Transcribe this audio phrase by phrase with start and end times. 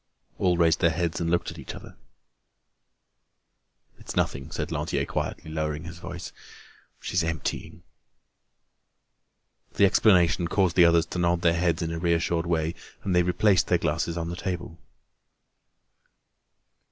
[0.39, 1.95] All raised their heads and looked at each other.
[3.99, 6.31] "It's nothing," said Lantier quietly, lowering his voice.
[6.99, 7.83] "She's emptying."
[9.73, 13.21] The explanation caused the others to nod their heads in a reassured way, and they
[13.21, 14.79] replaced their glasses on the table.